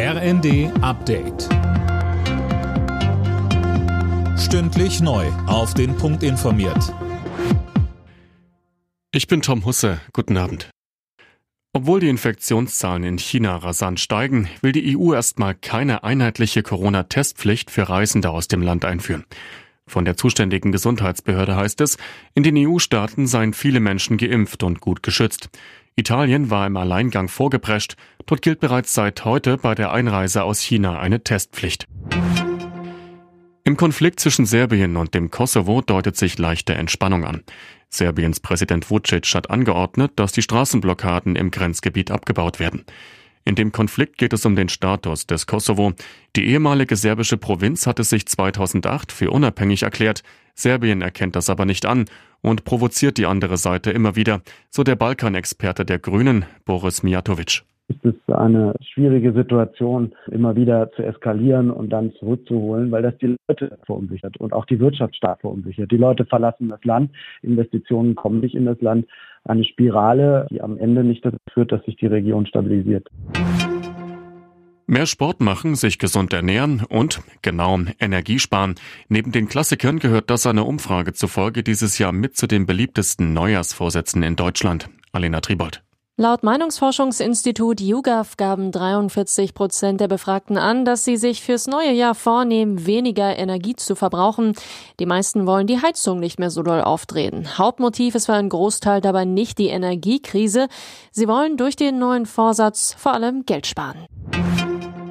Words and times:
RND 0.00 0.70
Update. 0.80 1.48
Stündlich 4.38 5.00
neu. 5.00 5.26
Auf 5.48 5.74
den 5.74 5.96
Punkt 5.96 6.22
informiert. 6.22 6.94
Ich 9.10 9.26
bin 9.26 9.42
Tom 9.42 9.64
Husse. 9.64 10.00
Guten 10.12 10.36
Abend. 10.36 10.70
Obwohl 11.72 11.98
die 11.98 12.08
Infektionszahlen 12.10 13.02
in 13.02 13.18
China 13.18 13.56
rasant 13.56 13.98
steigen, 13.98 14.48
will 14.60 14.70
die 14.70 14.96
EU 14.96 15.14
erstmal 15.14 15.56
keine 15.56 16.04
einheitliche 16.04 16.62
Corona-Testpflicht 16.62 17.68
für 17.68 17.88
Reisende 17.88 18.30
aus 18.30 18.46
dem 18.46 18.62
Land 18.62 18.84
einführen. 18.84 19.24
Von 19.88 20.04
der 20.04 20.16
zuständigen 20.16 20.70
Gesundheitsbehörde 20.70 21.56
heißt 21.56 21.80
es, 21.80 21.98
in 22.34 22.44
den 22.44 22.56
EU-Staaten 22.56 23.26
seien 23.26 23.52
viele 23.52 23.80
Menschen 23.80 24.16
geimpft 24.16 24.62
und 24.62 24.80
gut 24.80 25.02
geschützt. 25.02 25.50
Italien 25.98 26.48
war 26.48 26.64
im 26.64 26.76
Alleingang 26.76 27.26
vorgeprescht. 27.26 27.96
Dort 28.26 28.40
gilt 28.40 28.60
bereits 28.60 28.94
seit 28.94 29.24
heute 29.24 29.56
bei 29.56 29.74
der 29.74 29.90
Einreise 29.90 30.44
aus 30.44 30.60
China 30.60 31.00
eine 31.00 31.24
Testpflicht. 31.24 31.86
Im 33.64 33.76
Konflikt 33.76 34.20
zwischen 34.20 34.46
Serbien 34.46 34.96
und 34.96 35.12
dem 35.12 35.32
Kosovo 35.32 35.82
deutet 35.82 36.16
sich 36.16 36.38
leichte 36.38 36.74
Entspannung 36.74 37.24
an. 37.24 37.42
Serbiens 37.88 38.38
Präsident 38.38 38.88
Vucic 38.90 39.34
hat 39.34 39.50
angeordnet, 39.50 40.12
dass 40.14 40.30
die 40.30 40.42
Straßenblockaden 40.42 41.34
im 41.34 41.50
Grenzgebiet 41.50 42.12
abgebaut 42.12 42.60
werden. 42.60 42.84
In 43.44 43.56
dem 43.56 43.72
Konflikt 43.72 44.18
geht 44.18 44.32
es 44.32 44.46
um 44.46 44.54
den 44.54 44.68
Status 44.68 45.26
des 45.26 45.48
Kosovo. 45.48 45.94
Die 46.36 46.46
ehemalige 46.46 46.94
serbische 46.94 47.38
Provinz 47.38 47.88
hatte 47.88 48.04
sich 48.04 48.26
2008 48.26 49.10
für 49.10 49.32
unabhängig 49.32 49.82
erklärt. 49.82 50.22
Serbien 50.54 51.02
erkennt 51.02 51.34
das 51.34 51.50
aber 51.50 51.64
nicht 51.64 51.86
an 51.86 52.04
und 52.42 52.64
provoziert 52.64 53.18
die 53.18 53.26
andere 53.26 53.56
Seite 53.56 53.90
immer 53.90 54.16
wieder, 54.16 54.40
so 54.70 54.82
der 54.82 54.96
Balkanexperte 54.96 55.84
der 55.84 55.98
Grünen, 55.98 56.44
Boris 56.64 57.02
Mijatovic 57.02 57.62
ist 57.88 58.04
es 58.04 58.34
eine 58.34 58.74
schwierige 58.80 59.32
Situation, 59.32 60.12
immer 60.30 60.56
wieder 60.56 60.90
zu 60.92 61.02
eskalieren 61.02 61.70
und 61.70 61.90
dann 61.90 62.12
zurückzuholen, 62.18 62.90
weil 62.90 63.02
das 63.02 63.16
die 63.18 63.36
Leute 63.48 63.78
verunsichert 63.86 64.36
und 64.36 64.52
auch 64.52 64.66
die 64.66 64.78
Wirtschaft 64.78 65.16
stark 65.16 65.40
verunsichert. 65.40 65.90
Die 65.90 65.96
Leute 65.96 66.26
verlassen 66.26 66.68
das 66.68 66.84
Land, 66.84 67.10
Investitionen 67.42 68.14
kommen 68.14 68.40
nicht 68.40 68.54
in 68.54 68.66
das 68.66 68.80
Land. 68.80 69.06
Eine 69.44 69.64
Spirale, 69.64 70.46
die 70.50 70.60
am 70.60 70.76
Ende 70.76 71.02
nicht 71.02 71.24
dazu 71.24 71.38
führt, 71.52 71.72
dass 71.72 71.82
sich 71.84 71.96
die 71.96 72.06
Region 72.06 72.46
stabilisiert. 72.46 73.08
Mehr 74.90 75.04
Sport 75.04 75.42
machen, 75.42 75.76
sich 75.76 75.98
gesund 75.98 76.32
ernähren 76.32 76.82
und, 76.82 77.20
genau, 77.42 77.78
Energie 78.00 78.38
sparen. 78.38 78.76
Neben 79.10 79.32
den 79.32 79.46
Klassikern 79.46 79.98
gehört 79.98 80.30
das 80.30 80.46
einer 80.46 80.64
Umfrage 80.66 81.12
zufolge 81.12 81.62
dieses 81.62 81.98
Jahr 81.98 82.10
mit 82.10 82.38
zu 82.38 82.46
den 82.46 82.64
beliebtesten 82.64 83.34
Neujahrsvorsätzen 83.34 84.22
in 84.22 84.34
Deutschland. 84.34 84.88
Alena 85.12 85.42
Tribold. 85.42 85.82
Laut 86.16 86.42
Meinungsforschungsinstitut 86.42 87.82
YouGov 87.82 88.38
gaben 88.38 88.72
43 88.72 89.52
Prozent 89.52 90.00
der 90.00 90.08
Befragten 90.08 90.56
an, 90.56 90.86
dass 90.86 91.04
sie 91.04 91.18
sich 91.18 91.42
fürs 91.42 91.66
neue 91.66 91.92
Jahr 91.92 92.14
vornehmen, 92.14 92.86
weniger 92.86 93.38
Energie 93.38 93.76
zu 93.76 93.94
verbrauchen. 93.94 94.54
Die 95.00 95.06
meisten 95.06 95.46
wollen 95.46 95.66
die 95.66 95.82
Heizung 95.82 96.18
nicht 96.18 96.38
mehr 96.38 96.50
so 96.50 96.62
doll 96.62 96.80
aufdrehen. 96.80 97.58
Hauptmotiv 97.58 98.14
ist 98.14 98.24
für 98.24 98.32
einen 98.32 98.48
Großteil 98.48 99.02
dabei 99.02 99.26
nicht 99.26 99.58
die 99.58 99.68
Energiekrise. 99.68 100.68
Sie 101.12 101.28
wollen 101.28 101.58
durch 101.58 101.76
den 101.76 101.98
neuen 101.98 102.24
Vorsatz 102.24 102.96
vor 102.98 103.12
allem 103.12 103.44
Geld 103.44 103.66
sparen. 103.66 104.06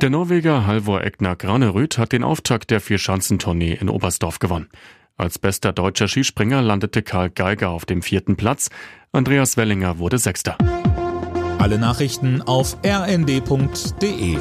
Der 0.01 0.11
Norweger 0.11 0.67
Halvor 0.67 1.03
Egner 1.03 1.35
Granerüth 1.35 1.97
hat 1.97 2.11
den 2.11 2.23
Auftakt 2.23 2.69
der 2.69 2.81
Vierschanzentournee 2.81 3.73
in 3.73 3.89
Oberstdorf 3.89 4.37
gewonnen. 4.37 4.69
Als 5.17 5.39
bester 5.39 5.73
deutscher 5.73 6.07
Skispringer 6.07 6.61
landete 6.61 7.01
Karl 7.01 7.31
Geiger 7.31 7.69
auf 7.69 7.85
dem 7.85 8.03
vierten 8.03 8.35
Platz. 8.35 8.69
Andreas 9.11 9.57
Wellinger 9.57 9.97
wurde 9.97 10.19
Sechster. 10.19 10.55
Alle 11.57 11.79
Nachrichten 11.79 12.43
auf 12.43 12.77
rnd.de 12.85 14.37